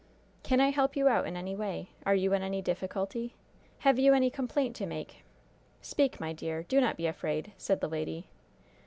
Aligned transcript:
"Can 0.41 0.59
I 0.59 0.71
help 0.71 0.95
you 0.95 1.07
out 1.07 1.27
in 1.27 1.37
any 1.37 1.55
way? 1.55 1.91
Are 2.07 2.15
you 2.15 2.33
in 2.33 2.41
any 2.41 2.59
difficulty? 2.59 3.35
Have 3.81 3.99
you 3.99 4.15
any 4.15 4.31
complaint 4.31 4.75
to 4.77 4.87
make? 4.87 5.23
Speak, 5.83 6.19
my 6.19 6.33
dear. 6.33 6.63
Do 6.63 6.81
not 6.81 6.97
be 6.97 7.05
afraid," 7.05 7.51
said 7.55 7.81
the 7.81 7.87
lady. 7.87 8.25